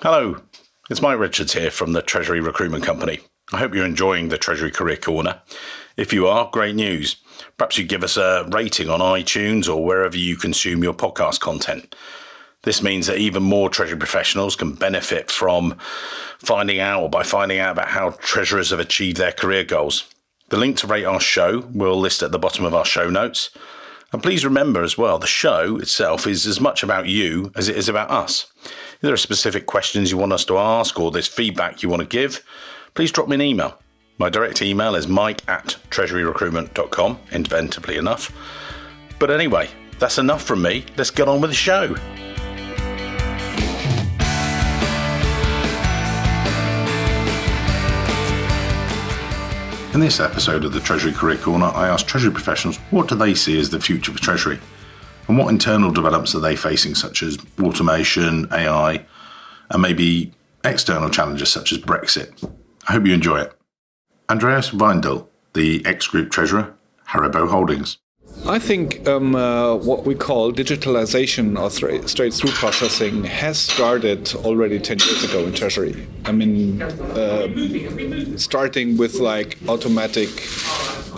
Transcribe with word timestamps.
Hello, 0.00 0.36
it's 0.88 1.02
Mike 1.02 1.18
Richards 1.18 1.54
here 1.54 1.72
from 1.72 1.92
the 1.92 2.02
Treasury 2.02 2.40
Recruitment 2.40 2.84
Company. 2.84 3.18
I 3.52 3.58
hope 3.58 3.74
you're 3.74 3.84
enjoying 3.84 4.28
the 4.28 4.38
Treasury 4.38 4.70
Career 4.70 4.96
Corner. 4.96 5.40
If 5.96 6.12
you 6.12 6.28
are, 6.28 6.48
great 6.52 6.76
news. 6.76 7.16
Perhaps 7.56 7.78
you 7.78 7.84
give 7.84 8.04
us 8.04 8.16
a 8.16 8.46
rating 8.48 8.90
on 8.90 9.00
iTunes 9.00 9.68
or 9.68 9.84
wherever 9.84 10.16
you 10.16 10.36
consume 10.36 10.84
your 10.84 10.94
podcast 10.94 11.40
content. 11.40 11.96
This 12.62 12.80
means 12.80 13.08
that 13.08 13.18
even 13.18 13.42
more 13.42 13.68
Treasury 13.68 13.98
professionals 13.98 14.54
can 14.54 14.74
benefit 14.74 15.32
from 15.32 15.76
finding 16.38 16.78
out 16.78 17.02
or 17.02 17.10
by 17.10 17.24
finding 17.24 17.58
out 17.58 17.72
about 17.72 17.88
how 17.88 18.10
treasurers 18.20 18.70
have 18.70 18.78
achieved 18.78 19.16
their 19.16 19.32
career 19.32 19.64
goals. 19.64 20.08
The 20.50 20.58
link 20.58 20.76
to 20.76 20.86
rate 20.86 21.06
our 21.06 21.18
show 21.18 21.68
we'll 21.72 21.98
list 21.98 22.22
at 22.22 22.30
the 22.30 22.38
bottom 22.38 22.64
of 22.64 22.72
our 22.72 22.84
show 22.84 23.10
notes. 23.10 23.50
And 24.12 24.22
please 24.22 24.44
remember 24.44 24.84
as 24.84 24.96
well, 24.96 25.18
the 25.18 25.26
show 25.26 25.76
itself 25.76 26.24
is 26.26 26.46
as 26.46 26.60
much 26.60 26.84
about 26.84 27.08
you 27.08 27.50
as 27.56 27.68
it 27.68 27.76
is 27.76 27.88
about 27.88 28.12
us. 28.12 28.46
If 28.98 29.02
there 29.02 29.14
are 29.14 29.16
specific 29.16 29.66
questions 29.66 30.10
you 30.10 30.18
want 30.18 30.32
us 30.32 30.44
to 30.46 30.58
ask 30.58 30.98
or 30.98 31.12
there's 31.12 31.28
feedback 31.28 31.84
you 31.84 31.88
want 31.88 32.02
to 32.02 32.08
give, 32.08 32.44
please 32.94 33.12
drop 33.12 33.28
me 33.28 33.36
an 33.36 33.40
email. 33.40 33.78
My 34.18 34.28
direct 34.28 34.60
email 34.60 34.96
is 34.96 35.06
mike 35.06 35.48
at 35.48 35.76
treasuryrecruitment.com, 35.88 37.18
inventively 37.30 37.96
enough. 37.96 38.32
But 39.20 39.30
anyway, 39.30 39.70
that's 40.00 40.18
enough 40.18 40.42
from 40.42 40.62
me. 40.62 40.84
Let's 40.96 41.12
get 41.12 41.28
on 41.28 41.40
with 41.40 41.50
the 41.50 41.54
show. 41.54 41.94
In 49.94 50.00
this 50.00 50.18
episode 50.18 50.64
of 50.64 50.72
the 50.72 50.80
Treasury 50.80 51.12
Career 51.12 51.38
Corner, 51.38 51.66
I 51.66 51.86
asked 51.86 52.08
Treasury 52.08 52.32
professionals 52.32 52.78
what 52.90 53.06
do 53.06 53.14
they 53.14 53.34
see 53.34 53.60
as 53.60 53.70
the 53.70 53.78
future 53.78 54.10
for 54.10 54.18
Treasury 54.18 54.58
and 55.28 55.38
what 55.38 55.48
internal 55.48 55.90
developments 55.90 56.34
are 56.34 56.40
they 56.40 56.56
facing, 56.56 56.94
such 56.94 57.22
as 57.22 57.38
automation, 57.60 58.48
AI, 58.50 59.04
and 59.70 59.82
maybe 59.82 60.32
external 60.64 61.10
challenges 61.10 61.50
such 61.50 61.70
as 61.70 61.78
Brexit. 61.78 62.50
I 62.88 62.92
hope 62.92 63.06
you 63.06 63.12
enjoy 63.12 63.40
it. 63.40 63.52
Andreas 64.30 64.70
Weindl, 64.70 65.28
the 65.52 65.84
ex 65.86 66.06
group 66.06 66.30
treasurer, 66.30 66.74
Haribo 67.08 67.48
Holdings. 67.48 67.98
I 68.46 68.58
think 68.58 69.06
um, 69.08 69.34
uh, 69.34 69.74
what 69.74 70.04
we 70.04 70.14
call 70.14 70.52
digitalization 70.52 71.58
or 71.58 71.70
straight 71.70 72.34
through 72.34 72.50
processing 72.52 73.24
has 73.24 73.58
started 73.58 74.32
already 74.36 74.78
10 74.78 74.98
years 74.98 75.24
ago 75.24 75.44
in 75.44 75.52
Treasury. 75.52 76.06
I 76.24 76.32
mean, 76.32 76.80
uh, 76.82 78.38
starting 78.38 78.96
with 78.96 79.16
like 79.16 79.58
automatic 79.68 80.28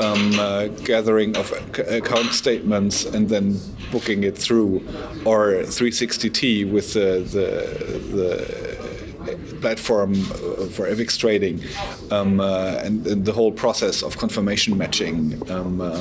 um, 0.00 0.38
uh, 0.38 0.68
gathering 0.84 1.36
of 1.36 1.52
account 1.78 2.32
statements 2.32 3.04
and 3.04 3.28
then 3.28 3.58
booking 3.92 4.24
it 4.24 4.36
through, 4.36 4.76
or 5.24 5.52
360T 5.64 6.70
with 6.70 6.94
the, 6.94 7.20
the, 7.20 8.16
the 8.16 8.70
platform 9.60 10.12
uh, 10.12 10.66
for 10.66 10.86
FX 10.88 11.18
trading 11.18 11.62
um, 12.10 12.40
uh, 12.40 12.80
and, 12.82 13.06
and, 13.06 13.24
the 13.24 13.32
whole 13.32 13.52
process 13.52 14.02
of 14.02 14.16
confirmation 14.16 14.76
matching 14.78 15.40
um, 15.50 15.80
uh, 15.80 15.92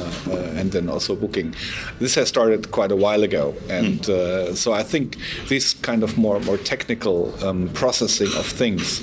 and 0.55 0.71
then 0.71 0.89
also 0.89 1.15
booking. 1.15 1.53
This 1.99 2.15
has 2.15 2.29
started 2.29 2.71
quite 2.71 2.91
a 2.91 2.95
while 2.95 3.23
ago, 3.23 3.53
and 3.69 3.99
mm. 3.99 4.55
so 4.55 4.71
I 4.71 4.83
think 4.83 5.17
this 5.47 5.73
kind 5.73 6.03
of 6.03 6.17
more 6.17 6.39
more 6.39 6.57
technical 6.57 7.33
um, 7.45 7.69
processing 7.73 8.27
of 8.37 8.45
things 8.45 9.01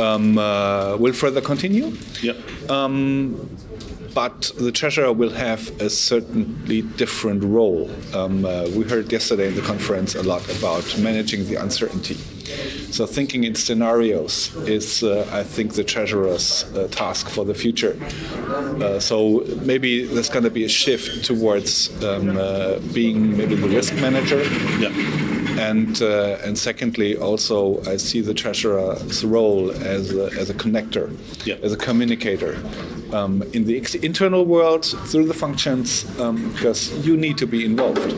um, 0.00 0.36
will 0.36 1.12
further 1.12 1.42
continue. 1.42 1.92
Yeah 2.22 2.34
um, 2.68 3.56
but 4.14 4.52
the 4.58 4.72
treasurer 4.72 5.12
will 5.12 5.30
have 5.30 5.68
a 5.80 5.88
certainly 5.88 6.82
different 6.82 7.42
role. 7.42 7.90
Um, 8.14 8.44
uh, 8.44 8.68
we 8.76 8.84
heard 8.84 9.10
yesterday 9.10 9.48
in 9.48 9.54
the 9.54 9.62
conference 9.62 10.14
a 10.14 10.22
lot 10.22 10.42
about 10.58 10.98
managing 10.98 11.46
the 11.46 11.56
uncertainty. 11.56 12.16
So 12.90 13.06
thinking 13.06 13.44
in 13.44 13.54
scenarios 13.54 14.54
is, 14.66 15.02
uh, 15.02 15.26
I 15.32 15.42
think, 15.42 15.74
the 15.74 15.84
treasurer's 15.84 16.64
uh, 16.74 16.88
task 16.90 17.28
for 17.28 17.44
the 17.44 17.54
future. 17.54 17.96
Uh, 18.82 19.00
so 19.00 19.44
maybe 19.62 20.04
there's 20.04 20.28
going 20.28 20.44
to 20.44 20.50
be 20.50 20.64
a 20.64 20.68
shift 20.68 21.24
towards 21.24 21.90
um, 22.04 22.36
uh, 22.36 22.78
being 22.92 23.36
maybe 23.36 23.54
the 23.54 23.68
risk 23.68 23.94
manager. 23.94 24.42
Yeah. 24.78 24.90
And 25.58 26.00
uh, 26.02 26.38
and 26.42 26.58
secondly, 26.58 27.16
also 27.16 27.82
I 27.84 27.96
see 27.98 28.20
the 28.20 28.34
treasurer's 28.34 29.24
role 29.24 29.70
as 29.70 30.14
a, 30.14 30.30
as 30.38 30.50
a 30.50 30.54
connector, 30.54 31.14
yeah. 31.46 31.56
as 31.62 31.72
a 31.72 31.76
communicator. 31.76 32.58
Um, 33.12 33.42
in 33.52 33.66
the 33.66 33.76
internal 34.02 34.46
world 34.46 34.86
through 35.10 35.26
the 35.26 35.34
functions 35.34 36.06
um, 36.18 36.50
because 36.52 36.90
you 37.06 37.14
need 37.14 37.36
to 37.38 37.46
be 37.46 37.62
involved 37.62 38.10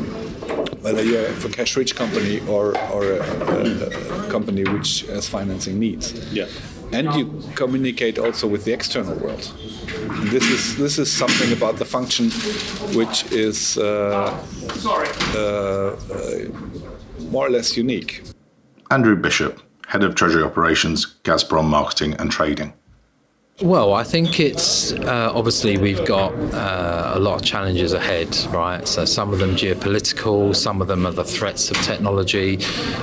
whether 0.84 1.02
you're 1.02 1.26
a 1.26 1.48
cash 1.48 1.76
rich 1.78 1.96
company 1.96 2.40
or, 2.46 2.78
or 2.92 3.04
a, 3.04 3.22
a, 3.48 4.26
a 4.26 4.30
company 4.30 4.64
which 4.64 5.00
has 5.08 5.26
financing 5.26 5.78
needs. 5.78 6.12
Yeah. 6.30 6.46
And 6.92 7.14
you 7.14 7.42
communicate 7.54 8.18
also 8.18 8.46
with 8.46 8.64
the 8.66 8.72
external 8.72 9.16
world. 9.16 9.50
And 9.98 10.28
this 10.28 10.44
is 10.44 10.76
this 10.76 10.98
is 10.98 11.10
something 11.10 11.52
about 11.52 11.78
the 11.78 11.86
function 11.86 12.30
which 12.94 13.24
is 13.32 13.78
uh, 13.78 14.38
uh, 14.84 15.40
uh, 15.40 15.96
more 17.30 17.46
or 17.46 17.50
less 17.50 17.76
unique. 17.76 18.22
Andrew 18.90 19.16
Bishop, 19.16 19.62
Head 19.88 20.04
of 20.04 20.14
Treasury 20.14 20.44
Operations, 20.44 21.16
Gazprom 21.24 21.64
Marketing 21.64 22.14
and 22.20 22.30
Trading. 22.30 22.74
Well, 23.62 23.94
I 23.94 24.02
think 24.02 24.40
it's 24.40 24.90
uh, 24.90 25.30
obviously 25.32 25.78
we've 25.78 26.04
got 26.04 26.32
uh, 26.32 27.12
a 27.14 27.20
lot 27.20 27.36
of 27.36 27.46
challenges 27.46 27.92
ahead, 27.92 28.36
right? 28.50 28.86
So 28.88 29.04
some 29.04 29.32
of 29.32 29.38
them 29.38 29.54
geopolitical, 29.54 30.56
some 30.56 30.82
of 30.82 30.88
them 30.88 31.06
are 31.06 31.12
the 31.12 31.22
threats 31.22 31.70
of 31.70 31.76
technology. 31.82 32.58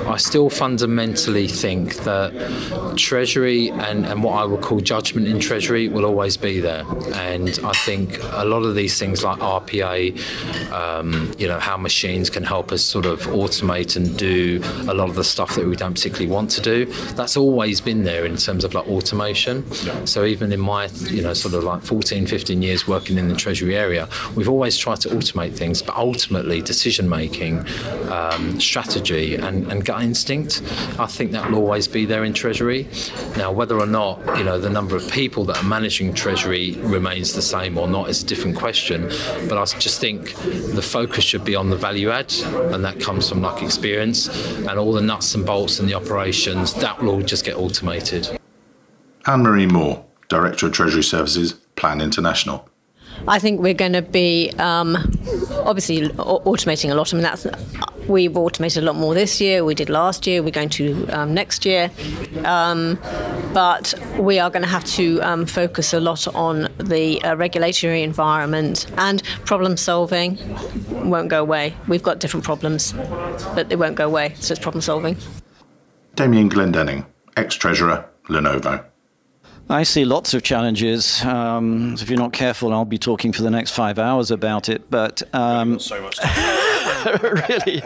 I 0.06 0.17
still 0.17 0.50
fundamentally 0.50 1.47
think 1.47 1.95
that 2.03 2.97
Treasury 2.97 3.69
and, 3.69 4.06
and 4.06 4.23
what 4.23 4.34
I 4.34 4.44
would 4.44 4.59
call 4.59 4.81
judgment 4.81 5.25
in 5.25 5.40
Treasury 5.40 5.88
will 5.88 6.03
always 6.03 6.35
be 6.35 6.59
there. 6.59 6.84
And 7.13 7.57
I 7.63 7.72
think 7.72 8.19
a 8.34 8.44
lot 8.44 8.63
of 8.63 8.75
these 8.75 9.00
things 9.00 9.23
like 9.23 9.40
RPA, 9.40 10.72
um, 10.73 11.31
you 11.38 11.47
know, 11.47 11.59
how 11.59 11.78
machines 11.78 12.29
can 12.29 12.44
help 12.44 12.73
us 12.73 12.84
sort 12.84 13.06
of 13.06 13.22
automate 13.28 13.95
and 13.95 14.17
do 14.17 14.61
a 14.90 14.94
lot 14.94 15.07
of 15.07 15.16
the 15.16 15.23
stuff 15.23 15.56
that 15.56 15.66
we 15.66 15.78
don't 15.78 15.94
particularly 15.94 16.29
want 16.29 16.51
to 16.51 16.61
do, 16.61 16.88
that's 17.16 17.38
always 17.38 17.79
been 17.79 18.03
there 18.03 18.25
in 18.25 18.35
terms 18.35 18.66
of 18.66 18.73
like 18.73 18.88
automation. 18.90 19.66
So 20.06 20.25
even 20.25 20.41
even 20.41 20.53
in 20.53 20.59
my, 20.59 20.88
you 21.03 21.22
know, 21.22 21.34
sort 21.35 21.53
of 21.53 21.63
like 21.63 21.84
14, 21.84 22.25
15 22.25 22.62
years 22.63 22.88
working 22.88 23.19
in 23.19 23.28
the 23.28 23.35
Treasury 23.35 23.78
area, 23.78 24.09
we've 24.35 24.50
always 24.50 24.75
tried 24.75 25.00
to 25.02 25.09
automate 25.09 25.53
things, 25.53 25.84
but 25.84 25.96
ultimately 25.96 26.62
decision 26.62 27.07
making, 27.07 27.63
um, 28.09 28.59
strategy, 28.59 29.35
and, 29.35 29.72
and 29.72 29.85
gut 29.85 30.02
instinct, 30.02 30.63
I 30.97 31.06
think 31.06 31.31
that 31.34 31.52
will 31.52 31.59
always 31.59 31.88
be 31.88 32.06
there 32.06 32.24
in 32.24 32.34
Treasury. 32.34 32.88
Now, 33.38 33.52
whether 33.52 33.78
or 33.79 33.85
not, 33.85 34.19
you 34.38 34.44
know, 34.44 34.59
the 34.59 34.69
number 34.69 34.96
of 34.96 35.07
people 35.12 35.46
that 35.46 35.57
are 35.57 35.68
managing 35.68 36.13
Treasury 36.16 36.72
remains 36.79 37.34
the 37.34 37.41
same 37.44 37.78
or 37.78 37.88
not 37.88 38.09
is 38.09 38.23
a 38.23 38.25
different 38.25 38.58
question, 38.58 39.09
but 39.47 39.59
I 39.59 39.66
just 39.78 40.02
think 40.02 40.34
the 40.34 40.81
focus 40.81 41.23
should 41.23 41.46
be 41.46 41.56
on 41.56 41.69
the 41.69 41.78
value 41.78 42.09
add, 42.09 42.34
and 42.73 42.84
that 42.84 43.00
comes 43.00 43.29
from 43.29 43.44
like 43.44 43.62
experience 43.62 44.28
and 44.68 44.79
all 44.79 44.91
the 44.94 45.02
nuts 45.02 45.35
and 45.35 45.46
bolts 45.46 45.79
and 45.79 45.88
the 45.88 45.94
operations, 45.94 46.73
that 46.75 47.00
will 47.00 47.09
all 47.09 47.22
just 47.22 47.46
get 47.46 47.58
automated. 47.58 48.40
Anne 49.28 49.44
Marie 49.44 49.68
Moore. 49.68 50.03
Director 50.31 50.68
of 50.68 50.72
Treasury 50.72 51.03
Services, 51.03 51.52
Plan 51.75 52.00
International. 52.00 52.69
I 53.28 53.38
think 53.38 53.59
we're 53.59 53.74
going 53.74 53.92
to 53.92 54.02
be 54.02 54.50
um, 54.58 54.96
obviously 55.66 56.08
automating 56.08 56.90
a 56.90 56.96
lot. 56.96 57.14
I 57.14 57.18
mean, 57.18 57.24
that's 57.24 57.46
we've 58.08 58.38
automated 58.38 58.81
a 58.81 58.86
lot 58.86 58.96
more 58.96 59.14
this 59.14 59.41
year. 59.41 59.66
We 59.66 59.75
did 59.75 59.90
last 59.90 60.25
year. 60.25 60.41
We're 60.41 60.52
going 60.52 60.70
to 60.70 61.06
um, 61.09 61.34
next 61.34 61.66
year, 61.66 61.91
um, 62.46 62.97
but 63.53 63.94
we 64.18 64.40
are 64.40 64.50
going 64.50 64.64
to 64.64 64.70
have 64.70 64.86
to 64.96 65.20
um, 65.20 65.46
focus 65.46 65.94
a 65.94 66.00
lot 66.00 66.25
on 66.34 66.70
the 66.78 67.22
uh, 67.24 67.36
regulatory 67.36 68.02
environment 68.02 68.88
and 68.97 69.22
problem 69.46 69.75
solving. 69.75 70.38
Won't 71.09 71.28
go 71.28 71.41
away. 71.41 71.75
We've 71.90 72.03
got 72.03 72.20
different 72.20 72.46
problems, 72.46 72.94
but 73.53 73.68
they 73.68 73.75
won't 73.75 73.96
go 73.96 74.06
away. 74.06 74.36
So 74.40 74.53
it's 74.53 74.62
problem 74.62 74.81
solving. 74.81 75.18
Damien 76.16 76.50
Glendenning, 76.50 77.06
ex 77.36 77.55
treasurer, 77.55 78.05
Lenovo. 78.29 78.91
I 79.69 79.84
see 79.84 80.03
lots 80.03 80.34
of 80.34 80.43
challenges. 80.43 81.23
Um, 81.23 81.93
if 81.93 82.09
you're 82.09 82.19
not 82.19 82.34
careful, 82.34 82.73
I'll 82.73 82.84
be 82.84 82.97
talking 82.97 83.31
for 83.31 83.41
the 83.41 83.49
next 83.49 83.72
five 83.72 83.99
hours 83.99 84.29
about 84.29 84.67
it. 84.67 84.90
But 84.90 85.23
um, 85.34 85.79
so 85.79 86.02
much 86.02 86.19
really, 87.23 87.81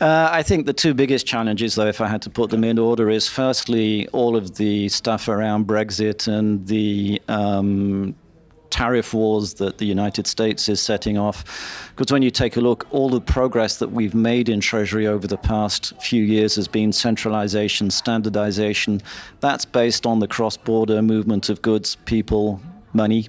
uh, 0.00 0.28
I 0.32 0.42
think 0.42 0.66
the 0.66 0.72
two 0.72 0.92
biggest 0.92 1.26
challenges, 1.26 1.76
though, 1.76 1.86
if 1.86 2.00
I 2.00 2.08
had 2.08 2.22
to 2.22 2.30
put 2.30 2.50
them 2.50 2.64
in 2.64 2.78
order, 2.78 3.08
is 3.10 3.28
firstly 3.28 4.08
all 4.08 4.36
of 4.36 4.56
the 4.56 4.88
stuff 4.88 5.28
around 5.28 5.66
Brexit 5.66 6.26
and 6.26 6.66
the 6.66 7.22
um, 7.28 8.16
tariff 8.70 9.12
wars 9.12 9.54
that 9.54 9.78
the 9.78 9.84
United 9.84 10.26
States 10.26 10.68
is 10.68 10.80
setting 10.80 11.18
off. 11.18 11.90
Because 11.94 12.12
when 12.12 12.22
you 12.22 12.30
take 12.30 12.56
a 12.56 12.60
look, 12.60 12.86
all 12.90 13.08
the 13.08 13.20
progress 13.20 13.76
that 13.78 13.90
we've 13.90 14.14
made 14.14 14.48
in 14.48 14.60
Treasury 14.60 15.06
over 15.06 15.26
the 15.26 15.36
past 15.36 15.92
few 16.00 16.22
years 16.22 16.56
has 16.56 16.68
been 16.68 16.92
centralization, 16.92 17.90
standardization. 17.90 19.02
That's 19.40 19.64
based 19.64 20.06
on 20.06 20.20
the 20.20 20.28
cross 20.28 20.56
border 20.56 21.02
movement 21.02 21.48
of 21.48 21.60
goods, 21.62 21.96
people, 22.04 22.60
money. 22.92 23.28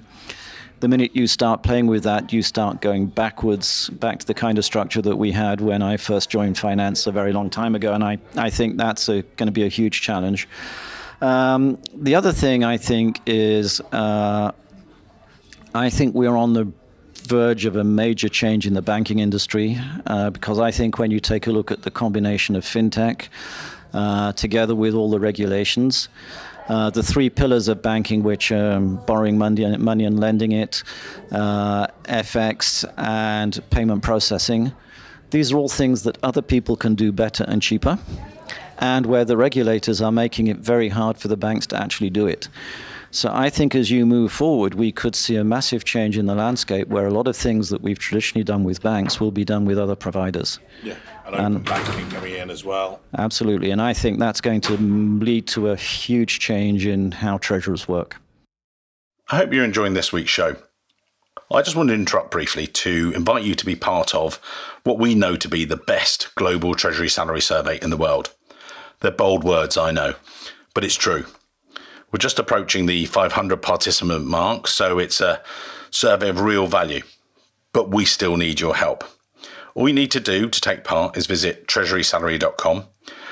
the 0.80 0.88
minute 0.88 1.14
you 1.14 1.28
start 1.28 1.62
playing 1.62 1.86
with 1.86 2.02
that, 2.02 2.32
you 2.32 2.42
start 2.42 2.80
going 2.80 3.06
backwards, 3.06 3.88
back 3.90 4.18
to 4.18 4.26
the 4.26 4.34
kind 4.34 4.58
of 4.58 4.64
structure 4.64 5.00
that 5.00 5.16
we 5.16 5.30
had 5.30 5.60
when 5.60 5.80
I 5.80 5.96
first 5.96 6.28
joined 6.28 6.58
finance 6.58 7.06
a 7.06 7.12
very 7.12 7.32
long 7.32 7.50
time 7.50 7.76
ago. 7.76 7.94
And 7.94 8.02
I, 8.02 8.18
I 8.36 8.50
think 8.50 8.78
that's 8.78 9.06
going 9.06 9.46
to 9.46 9.52
be 9.52 9.64
a 9.64 9.68
huge 9.68 10.00
challenge. 10.00 10.48
Um, 11.20 11.78
the 11.94 12.16
other 12.16 12.32
thing 12.32 12.64
I 12.64 12.78
think 12.78 13.20
is 13.26 13.80
uh, 13.92 14.50
I 15.74 15.88
think 15.88 16.14
we're 16.14 16.36
on 16.36 16.52
the 16.52 16.70
verge 17.22 17.64
of 17.64 17.76
a 17.76 17.84
major 17.84 18.28
change 18.28 18.66
in 18.66 18.74
the 18.74 18.82
banking 18.82 19.20
industry 19.20 19.78
uh, 20.06 20.28
because 20.28 20.58
I 20.58 20.70
think 20.70 20.98
when 20.98 21.10
you 21.10 21.18
take 21.18 21.46
a 21.46 21.50
look 21.50 21.70
at 21.70 21.82
the 21.82 21.90
combination 21.90 22.56
of 22.56 22.64
fintech 22.64 23.28
uh, 23.94 24.32
together 24.32 24.74
with 24.74 24.94
all 24.94 25.08
the 25.08 25.18
regulations, 25.18 26.10
uh, 26.68 26.90
the 26.90 27.02
three 27.02 27.30
pillars 27.30 27.68
of 27.68 27.80
banking, 27.80 28.22
which 28.22 28.52
are 28.52 28.72
um, 28.72 28.96
borrowing 29.06 29.38
money 29.38 29.64
and, 29.64 29.82
money 29.82 30.04
and 30.04 30.20
lending 30.20 30.52
it, 30.52 30.82
uh, 31.30 31.86
FX, 32.04 32.84
and 32.98 33.62
payment 33.70 34.02
processing. 34.02 34.72
These 35.30 35.52
are 35.52 35.56
all 35.56 35.68
things 35.70 36.02
that 36.02 36.18
other 36.22 36.42
people 36.42 36.76
can 36.76 36.94
do 36.94 37.12
better 37.12 37.44
and 37.48 37.62
cheaper, 37.62 37.98
and 38.78 39.06
where 39.06 39.24
the 39.24 39.38
regulators 39.38 40.02
are 40.02 40.12
making 40.12 40.48
it 40.48 40.58
very 40.58 40.90
hard 40.90 41.16
for 41.16 41.28
the 41.28 41.36
banks 41.36 41.66
to 41.68 41.80
actually 41.80 42.10
do 42.10 42.26
it. 42.26 42.48
So 43.14 43.30
I 43.30 43.50
think 43.50 43.74
as 43.74 43.90
you 43.90 44.06
move 44.06 44.32
forward, 44.32 44.72
we 44.74 44.90
could 44.90 45.14
see 45.14 45.36
a 45.36 45.44
massive 45.44 45.84
change 45.84 46.16
in 46.16 46.24
the 46.24 46.34
landscape 46.34 46.88
where 46.88 47.06
a 47.06 47.10
lot 47.10 47.28
of 47.28 47.36
things 47.36 47.68
that 47.68 47.82
we've 47.82 47.98
traditionally 47.98 48.42
done 48.42 48.64
with 48.64 48.82
banks 48.82 49.20
will 49.20 49.30
be 49.30 49.44
done 49.44 49.66
with 49.66 49.78
other 49.78 49.94
providers. 49.94 50.58
Yeah, 50.82 50.94
and 51.26 51.34
open 51.34 51.56
and, 51.56 51.64
banking 51.66 52.08
coming 52.08 52.34
in 52.36 52.48
as 52.48 52.64
well. 52.64 53.00
Absolutely, 53.18 53.70
and 53.70 53.82
I 53.82 53.92
think 53.92 54.18
that's 54.18 54.40
going 54.40 54.62
to 54.62 54.78
lead 54.78 55.46
to 55.48 55.68
a 55.68 55.76
huge 55.76 56.40
change 56.40 56.86
in 56.86 57.12
how 57.12 57.36
treasurers 57.36 57.86
work. 57.86 58.16
I 59.30 59.36
hope 59.36 59.52
you're 59.52 59.62
enjoying 59.62 59.92
this 59.92 60.10
week's 60.10 60.30
show. 60.30 60.56
I 61.50 61.60
just 61.60 61.76
want 61.76 61.90
to 61.90 61.94
interrupt 61.94 62.30
briefly 62.30 62.66
to 62.66 63.12
invite 63.14 63.44
you 63.44 63.54
to 63.54 63.66
be 63.66 63.76
part 63.76 64.14
of 64.14 64.36
what 64.84 64.98
we 64.98 65.14
know 65.14 65.36
to 65.36 65.48
be 65.48 65.66
the 65.66 65.76
best 65.76 66.34
global 66.34 66.74
Treasury 66.74 67.10
salary 67.10 67.42
survey 67.42 67.78
in 67.82 67.90
the 67.90 67.98
world. 67.98 68.32
They're 69.00 69.10
bold 69.10 69.44
words, 69.44 69.76
I 69.76 69.90
know, 69.90 70.14
but 70.72 70.82
it's 70.82 70.94
true. 70.94 71.26
We're 72.12 72.18
just 72.18 72.38
approaching 72.38 72.84
the 72.84 73.06
500 73.06 73.62
participant 73.62 74.26
mark, 74.26 74.68
so 74.68 74.98
it's 74.98 75.20
a 75.20 75.42
survey 75.90 76.28
of 76.28 76.40
real 76.40 76.66
value. 76.66 77.02
But 77.72 77.90
we 77.90 78.04
still 78.04 78.36
need 78.36 78.60
your 78.60 78.76
help. 78.76 79.02
All 79.74 79.88
you 79.88 79.94
need 79.94 80.10
to 80.10 80.20
do 80.20 80.50
to 80.50 80.60
take 80.60 80.84
part 80.84 81.16
is 81.16 81.26
visit 81.26 81.66
treasurysalary.com. 81.66 82.84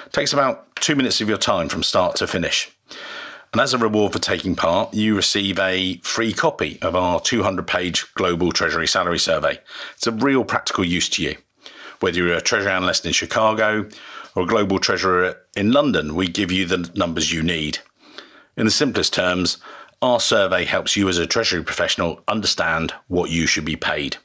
It 0.06 0.12
takes 0.12 0.32
about 0.32 0.74
two 0.76 0.96
minutes 0.96 1.20
of 1.20 1.28
your 1.28 1.36
time 1.36 1.68
from 1.68 1.82
start 1.82 2.16
to 2.16 2.26
finish. 2.26 2.74
And 3.52 3.60
as 3.60 3.74
a 3.74 3.78
reward 3.78 4.12
for 4.12 4.18
taking 4.18 4.54
part, 4.54 4.94
you 4.94 5.14
receive 5.14 5.58
a 5.58 5.98
free 5.98 6.32
copy 6.32 6.78
of 6.80 6.96
our 6.96 7.20
200 7.20 7.66
page 7.66 8.06
Global 8.14 8.50
Treasury 8.50 8.86
Salary 8.86 9.18
Survey. 9.18 9.58
It's 9.94 10.06
a 10.06 10.12
real 10.12 10.44
practical 10.44 10.84
use 10.84 11.08
to 11.10 11.22
you. 11.22 11.36
Whether 11.98 12.18
you're 12.18 12.34
a 12.34 12.40
treasury 12.40 12.72
analyst 12.72 13.04
in 13.04 13.12
Chicago 13.12 13.88
or 14.34 14.44
a 14.44 14.46
global 14.46 14.78
treasurer 14.78 15.36
in 15.54 15.72
London, 15.72 16.14
we 16.14 16.28
give 16.28 16.50
you 16.50 16.64
the 16.64 16.90
numbers 16.94 17.30
you 17.30 17.42
need. 17.42 17.80
In 18.60 18.66
the 18.66 18.70
simplest 18.70 19.14
terms, 19.14 19.56
our 20.02 20.20
survey 20.20 20.66
helps 20.66 20.94
you 20.94 21.08
as 21.08 21.16
a 21.16 21.26
Treasury 21.26 21.64
professional 21.64 22.22
understand 22.28 22.92
what 23.08 23.30
you 23.30 23.46
should 23.46 23.64
be 23.64 23.74
paid. 23.74 24.18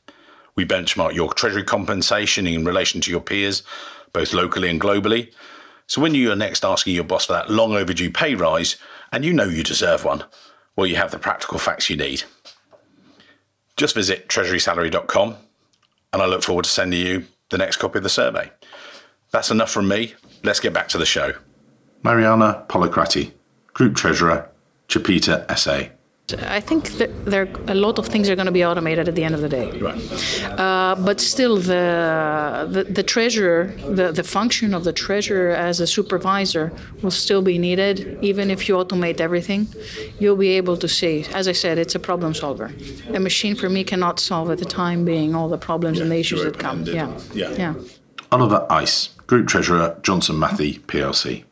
We 0.57 0.65
benchmark 0.65 1.13
your 1.13 1.33
Treasury 1.33 1.63
compensation 1.63 2.45
in 2.45 2.65
relation 2.65 2.99
to 2.99 3.11
your 3.11 3.21
peers, 3.21 3.63
both 4.11 4.33
locally 4.33 4.69
and 4.69 4.81
globally. 4.81 5.31
So 5.87 6.01
when 6.01 6.15
you 6.15 6.33
are 6.33 6.35
next 6.35 6.65
asking 6.65 6.95
your 6.95 7.05
boss 7.05 7.27
for 7.27 7.31
that 7.31 7.49
long 7.49 7.75
overdue 7.75 8.11
pay 8.11 8.35
rise, 8.35 8.75
and 9.09 9.23
you 9.23 9.31
know 9.31 9.45
you 9.45 9.63
deserve 9.63 10.03
one, 10.03 10.25
well, 10.75 10.85
you 10.85 10.97
have 10.97 11.11
the 11.11 11.17
practical 11.17 11.57
facts 11.57 11.89
you 11.89 11.95
need. 11.95 12.23
Just 13.77 13.95
visit 13.95 14.27
treasurysalary.com, 14.27 15.37
and 16.11 16.21
I 16.21 16.25
look 16.25 16.43
forward 16.43 16.65
to 16.65 16.71
sending 16.71 16.99
you 16.99 17.23
the 17.51 17.57
next 17.57 17.77
copy 17.77 17.99
of 17.99 18.03
the 18.03 18.09
survey. 18.09 18.51
That's 19.31 19.49
enough 19.49 19.71
from 19.71 19.87
me. 19.87 20.15
Let's 20.43 20.59
get 20.59 20.73
back 20.73 20.89
to 20.89 20.97
the 20.97 21.05
show. 21.05 21.35
Mariana 22.03 22.65
Polacrati 22.67 23.31
Group 23.75 23.95
Treasurer, 23.95 24.49
Chipita 24.87 25.45
SA. 25.57 25.89
I 26.39 26.59
think 26.59 26.89
that 26.97 27.25
there 27.25 27.47
a 27.67 27.75
lot 27.75 27.99
of 27.99 28.07
things 28.07 28.29
are 28.29 28.35
going 28.35 28.47
to 28.47 28.51
be 28.51 28.65
automated 28.65 29.07
at 29.07 29.13
the 29.13 29.23
end 29.23 29.35
of 29.35 29.41
the 29.41 29.49
day. 29.49 29.69
Right. 29.79 30.59
Uh, 30.59 30.95
but 30.97 31.21
still, 31.21 31.57
the, 31.57 32.67
the, 32.71 32.85
the 32.85 33.03
treasurer, 33.03 33.65
the, 33.87 34.11
the 34.11 34.23
function 34.23 34.73
of 34.73 34.85
the 34.85 34.93
treasurer 34.93 35.51
as 35.51 35.79
a 35.79 35.85
supervisor 35.85 36.71
will 37.03 37.11
still 37.11 37.43
be 37.43 37.59
needed, 37.59 38.17
even 38.23 38.49
if 38.49 38.67
you 38.67 38.75
automate 38.75 39.19
everything. 39.19 39.67
You'll 40.17 40.37
be 40.37 40.49
able 40.57 40.77
to 40.77 40.87
see. 40.87 41.25
As 41.31 41.47
I 41.47 41.51
said, 41.51 41.77
it's 41.77 41.93
a 41.93 41.99
problem 41.99 42.33
solver. 42.33 42.71
A 43.13 43.19
machine 43.19 43.55
for 43.55 43.69
me 43.69 43.83
cannot 43.83 44.19
solve 44.19 44.49
at 44.49 44.57
the 44.57 44.65
time 44.65 45.05
being 45.05 45.35
all 45.35 45.47
the 45.47 45.59
problems 45.59 45.97
yeah, 45.97 46.03
and 46.03 46.11
the 46.11 46.17
issues 46.17 46.43
that 46.43 46.57
come. 46.57 46.85
Yeah. 46.85 47.15
yeah. 47.33 47.51
Yeah. 47.51 47.73
Oliver 48.31 48.65
Ice, 48.71 49.09
Group 49.27 49.47
Treasurer, 49.47 49.95
Johnson 50.01 50.39
Matthey 50.39 50.79
PLC. 50.79 51.43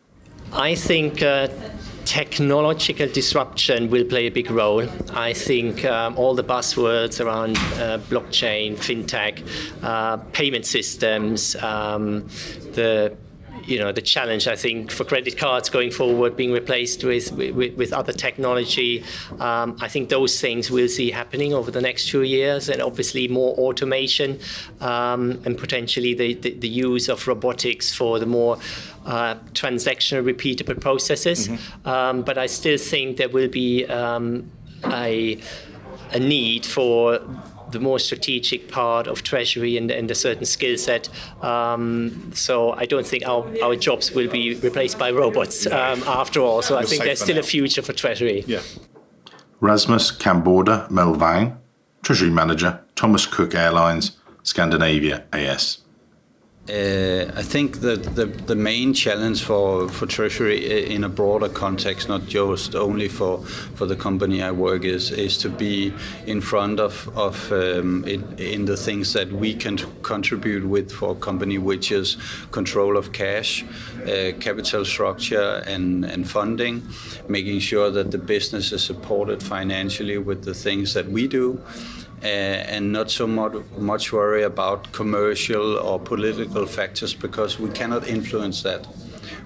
I 0.52 0.74
think. 0.74 1.22
Uh, 1.22 1.50
technological 2.14 3.08
disruption 3.08 3.90
will 3.90 4.06
play 4.06 4.28
a 4.28 4.30
big 4.30 4.52
role. 4.52 4.88
I 5.14 5.34
think 5.34 5.84
um, 5.84 6.16
all 6.16 6.36
the 6.36 6.44
buzzwords 6.44 7.20
around 7.20 7.58
uh, 7.58 7.98
blockchain, 8.08 8.78
fintech, 8.78 9.42
uh, 9.82 10.18
payment 10.32 10.68
systems, 10.68 11.56
um, 11.56 12.28
the 12.74 13.18
you 13.66 13.80
know 13.80 13.92
the 13.92 14.02
challenge 14.02 14.48
I 14.48 14.56
think 14.56 14.92
for 14.92 15.04
credit 15.04 15.38
cards 15.38 15.70
going 15.70 15.92
forward 15.92 16.36
being 16.36 16.52
replaced 16.52 17.04
with 17.04 17.32
with, 17.32 17.76
with 17.76 17.94
other 17.94 18.14
technology. 18.14 19.04
Um, 19.40 19.78
I 19.80 19.88
think 19.88 20.10
those 20.10 20.40
things 20.40 20.70
we'll 20.70 20.90
see 20.90 21.12
happening 21.12 21.54
over 21.54 21.72
the 21.72 21.82
next 21.82 22.10
few 22.10 22.22
years, 22.22 22.70
and 22.70 22.82
obviously 22.82 23.28
more 23.28 23.56
automation 23.56 24.40
um, 24.82 25.42
and 25.46 25.58
potentially 25.58 26.14
the, 26.14 26.34
the, 26.34 26.54
the 26.54 26.68
use 26.68 27.10
of 27.10 27.28
robotics 27.28 27.94
for 27.94 28.20
the 28.20 28.26
more 28.26 28.58
uh, 29.06 29.36
transactional 29.54 30.24
repeatable 30.24 30.80
processes. 30.80 31.48
Mm-hmm. 31.48 31.88
Um, 31.88 32.22
but 32.24 32.38
I 32.38 32.48
still 32.48 32.78
think 32.78 33.18
there 33.18 33.30
will 33.30 33.50
be 33.50 33.86
um, 33.86 34.52
a 34.86 35.40
a 36.12 36.20
need 36.20 36.66
for 36.66 37.20
the 37.74 37.80
more 37.80 38.00
strategic 38.00 38.70
part 38.70 39.08
of 39.08 39.24
treasury 39.24 39.78
and, 39.78 39.92
and 39.92 40.10
a 40.10 40.16
certain 40.16 40.46
skill 40.46 40.78
set. 40.78 41.10
Um, 41.44 42.32
so 42.34 42.72
I 42.72 42.86
don't 42.86 43.06
think 43.06 43.28
our, 43.28 43.46
our 43.64 43.76
jobs 43.76 44.12
will 44.12 44.30
be 44.30 44.56
replaced 44.56 44.98
by 44.98 45.12
robots 45.12 45.66
um, 45.68 46.04
after 46.04 46.40
all. 46.40 46.62
So 46.62 46.76
You're 46.76 46.84
I 46.84 46.86
think 46.86 47.04
there's 47.04 47.22
still 47.22 47.36
now. 47.36 47.42
a 47.42 47.44
future 47.44 47.82
for 47.82 47.94
treasury. 47.94 48.44
Yeah. 48.48 48.62
Rasmus 49.60 50.12
Camborda 50.18 50.90
Melvang, 50.90 51.58
Treasury 52.02 52.30
Manager, 52.30 52.82
Thomas 52.96 53.26
Cook 53.26 53.56
Airlines, 53.56 54.18
Scandinavia 54.44 55.24
AS. 55.32 55.83
Uh, 56.70 57.30
I 57.36 57.44
think 57.44 57.82
that 57.82 58.16
the, 58.16 58.26
the 58.26 58.56
main 58.56 58.94
challenge 58.94 59.44
for, 59.44 59.90
for 59.90 60.06
Treasury 60.06 60.94
in 60.94 61.04
a 61.04 61.10
broader 61.10 61.50
context, 61.50 62.08
not 62.08 62.26
just 62.26 62.74
only 62.74 63.10
for, 63.10 63.44
for 63.76 63.86
the 63.86 63.98
company 63.98 64.42
I 64.42 64.52
work, 64.52 64.86
is 64.86 65.12
is 65.12 65.38
to 65.40 65.50
be 65.50 65.94
in 66.26 66.40
front 66.40 66.80
of, 66.80 67.10
of 67.18 67.52
um, 67.52 68.06
in, 68.06 68.24
in 68.40 68.64
the 68.64 68.78
things 68.78 69.12
that 69.12 69.30
we 69.30 69.54
can 69.54 69.78
contribute 70.04 70.66
with 70.66 70.90
for 70.90 71.12
a 71.12 71.16
company, 71.16 71.58
which 71.58 71.92
is 71.92 72.16
control 72.52 72.96
of 72.96 73.12
cash, 73.12 73.66
uh, 74.04 74.32
capital 74.40 74.86
structure, 74.86 75.62
and, 75.68 76.06
and 76.06 76.30
funding, 76.30 76.82
making 77.28 77.60
sure 77.60 77.92
that 77.92 78.12
the 78.12 78.18
business 78.18 78.72
is 78.72 78.82
supported 78.82 79.44
financially 79.44 80.18
with 80.18 80.46
the 80.46 80.54
things 80.54 80.94
that 80.94 81.10
we 81.10 81.28
do. 81.28 81.62
Uh, 82.24 82.26
and 82.26 82.94
not 82.94 83.12
so 83.12 83.28
much, 83.28 84.14
worry 84.14 84.44
about 84.44 84.90
commercial 84.94 85.78
or 85.78 86.00
political 86.00 86.66
factors 86.66 87.14
because 87.14 87.60
we 87.60 87.70
cannot 87.72 88.08
influence 88.08 88.64
that. 88.64 88.88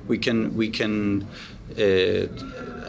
We 0.07 0.19
can 0.19 0.55
we 0.55 0.69
can 0.69 1.27
uh, 1.71 2.27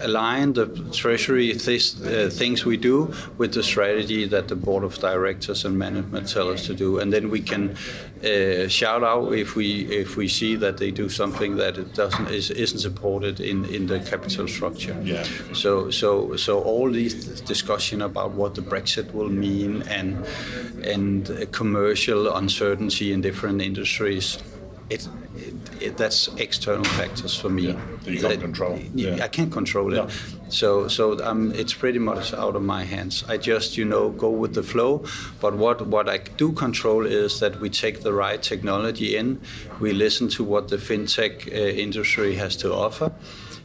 align 0.00 0.52
the 0.54 0.66
treasury 0.92 1.54
th- 1.54 1.94
uh, 2.00 2.28
things 2.30 2.64
we 2.64 2.76
do 2.76 3.12
with 3.36 3.52
the 3.54 3.62
strategy 3.62 4.26
that 4.26 4.48
the 4.48 4.56
board 4.56 4.84
of 4.84 4.98
directors 4.98 5.64
and 5.64 5.78
management 5.78 6.28
tell 6.28 6.48
us 6.50 6.66
to 6.66 6.74
do, 6.74 6.98
and 6.98 7.12
then 7.12 7.30
we 7.30 7.40
can 7.40 7.76
uh, 8.24 8.68
shout 8.68 9.02
out 9.02 9.32
if 9.32 9.54
we 9.54 9.86
if 9.86 10.16
we 10.16 10.28
see 10.28 10.56
that 10.56 10.78
they 10.78 10.90
do 10.90 11.08
something 11.08 11.56
that 11.56 11.78
it 11.78 11.94
doesn't 11.94 12.28
is, 12.28 12.50
isn't 12.50 12.80
supported 12.80 13.40
in, 13.40 13.64
in 13.66 13.86
the 13.86 14.00
capital 14.00 14.48
structure. 14.48 14.96
Yeah. 15.02 15.24
So 15.52 15.90
so 15.90 16.36
so 16.36 16.60
all 16.60 16.90
these 16.90 17.40
discussion 17.40 18.02
about 18.02 18.32
what 18.32 18.54
the 18.54 18.62
Brexit 18.62 19.12
will 19.12 19.28
mean 19.28 19.82
and 19.82 20.24
and 20.84 21.48
commercial 21.52 22.34
uncertainty 22.34 23.12
in 23.12 23.20
different 23.20 23.62
industries 23.62 24.38
it, 24.90 25.08
it, 25.36 25.54
it, 25.80 25.96
that's 25.96 26.28
external 26.36 26.84
factors 26.84 27.34
for 27.38 27.48
me. 27.48 27.68
Yeah, 27.68 27.80
you 28.04 28.20
can't 28.20 28.40
control. 28.40 28.78
Yeah. 28.94 29.24
I 29.24 29.28
can't 29.28 29.52
control 29.52 29.92
it. 29.94 30.10
So, 30.48 30.88
so 30.88 31.22
um, 31.24 31.52
it's 31.52 31.74
pretty 31.74 31.98
much 31.98 32.32
out 32.32 32.56
of 32.56 32.62
my 32.62 32.84
hands. 32.84 33.24
I 33.28 33.36
just, 33.36 33.76
you 33.76 33.84
know, 33.84 34.10
go 34.10 34.30
with 34.30 34.54
the 34.54 34.62
flow. 34.62 35.04
But 35.40 35.56
what, 35.56 35.86
what 35.86 36.08
I 36.08 36.18
do 36.18 36.52
control 36.52 37.04
is 37.06 37.40
that 37.40 37.60
we 37.60 37.68
take 37.68 38.00
the 38.00 38.12
right 38.12 38.42
technology 38.42 39.16
in, 39.16 39.40
we 39.78 39.92
listen 39.92 40.28
to 40.28 40.44
what 40.44 40.68
the 40.68 40.76
fintech 40.76 41.46
uh, 41.46 41.50
industry 41.50 42.36
has 42.36 42.56
to 42.56 42.72
offer, 42.72 43.12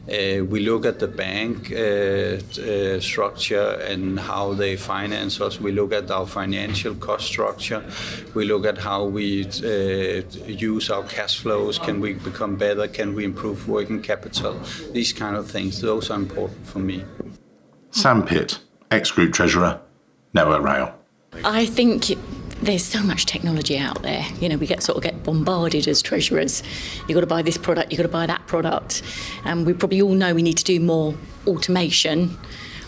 we 0.06 0.60
look 0.60 0.84
at 0.84 0.98
the 0.98 1.08
bank 1.08 1.72
uh, 1.72 2.38
uh, 2.60 3.00
structure 3.00 3.70
and 3.88 4.18
how 4.20 4.52
they 4.52 4.76
finance 4.76 5.40
us. 5.40 5.60
We 5.60 5.72
look 5.72 5.92
at 5.92 6.10
our 6.10 6.26
financial 6.26 6.94
cost 6.94 7.26
structure. 7.26 7.82
We 8.34 8.44
look 8.44 8.66
at 8.66 8.78
how 8.78 9.04
we 9.04 9.46
uh, 9.46 10.22
use 10.46 10.90
our 10.90 11.04
cash 11.04 11.40
flows. 11.40 11.78
Can 11.78 12.00
we 12.00 12.14
become 12.14 12.56
better? 12.56 12.86
Can 12.88 13.14
we 13.14 13.24
improve 13.24 13.68
working 13.68 14.02
capital? 14.02 14.60
These 14.92 15.12
kind 15.12 15.36
of 15.36 15.50
things. 15.50 15.80
Those 15.80 16.10
are 16.10 16.18
important 16.18 16.66
for 16.66 16.80
me. 16.80 17.04
Sam 17.90 18.24
Pitt, 18.24 18.58
ex 18.90 19.10
group 19.10 19.32
treasurer, 19.32 19.80
Network 20.34 20.62
Rail. 20.62 20.94
I 21.44 21.66
think 21.66 22.16
there's 22.64 22.84
so 22.84 23.02
much 23.02 23.26
technology 23.26 23.78
out 23.78 24.02
there. 24.02 24.24
You 24.40 24.48
know, 24.48 24.56
we 24.56 24.66
get 24.66 24.82
sort 24.82 24.96
of 24.96 25.02
get 25.02 25.22
bombarded 25.22 25.86
as 25.86 26.02
treasurers. 26.02 26.62
You've 27.08 27.14
got 27.14 27.20
to 27.20 27.26
buy 27.26 27.42
this 27.42 27.58
product, 27.58 27.92
you've 27.92 27.98
got 27.98 28.04
to 28.04 28.08
buy 28.08 28.26
that 28.26 28.46
product. 28.46 29.02
And 29.44 29.66
we 29.66 29.72
probably 29.74 30.00
all 30.02 30.14
know 30.14 30.34
we 30.34 30.42
need 30.42 30.56
to 30.58 30.64
do 30.64 30.80
more 30.80 31.14
automation. 31.46 32.36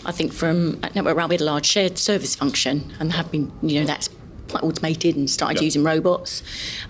I 0.05 0.11
think 0.11 0.33
from 0.33 0.79
at 0.83 0.95
Network 0.95 1.17
Rail, 1.17 1.27
we 1.27 1.35
had 1.35 1.41
a 1.41 1.45
large 1.45 1.65
shared 1.65 1.97
service 1.97 2.35
function 2.35 2.93
and 2.99 3.11
have 3.13 3.31
been, 3.31 3.51
you 3.61 3.79
know, 3.79 3.85
that's 3.85 4.09
quite 4.49 4.63
automated 4.63 5.17
and 5.17 5.29
started 5.29 5.55
Yep. 5.55 5.63
using 5.63 5.83
robots. 5.83 6.41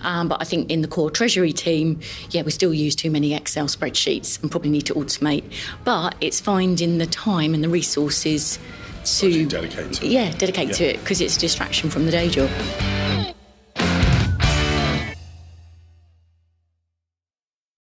Um, 0.02 0.28
but 0.28 0.40
I 0.40 0.44
think 0.44 0.70
in 0.70 0.82
the 0.82 0.88
core 0.88 1.10
treasury 1.10 1.52
team, 1.52 1.98
yeah, 2.30 2.42
we 2.42 2.52
still 2.52 2.72
use 2.72 2.94
too 2.94 3.10
many 3.10 3.34
Excel 3.34 3.66
spreadsheets 3.66 4.40
and 4.40 4.50
probably 4.50 4.70
need 4.70 4.86
to 4.86 4.94
automate. 4.94 5.42
But 5.84 6.14
it's 6.20 6.40
finding 6.40 6.98
the 6.98 7.06
time 7.06 7.54
and 7.54 7.64
the 7.64 7.68
resources 7.68 8.60
to 9.04 9.46
dedicate 9.46 9.92
to 9.94 10.06
it. 10.06 10.10
yeah, 10.10 10.30
dedicate 10.32 10.72
to 10.74 10.84
it 10.84 11.00
because 11.00 11.20
it's 11.20 11.36
a 11.36 11.40
distraction 11.40 11.90
from 11.90 12.04
the 12.04 12.10
day 12.10 12.28
job. 12.28 12.50